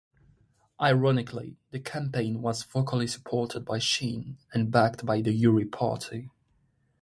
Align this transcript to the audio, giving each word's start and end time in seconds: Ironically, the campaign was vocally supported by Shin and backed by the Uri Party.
Ironically, 0.81 1.57
the 1.69 1.79
campaign 1.79 2.41
was 2.41 2.63
vocally 2.63 3.05
supported 3.05 3.63
by 3.65 3.77
Shin 3.77 4.39
and 4.51 4.71
backed 4.71 5.05
by 5.05 5.21
the 5.21 5.31
Uri 5.31 5.65
Party. 5.65 6.31